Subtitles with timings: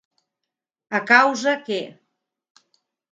[0.99, 1.79] A causa que.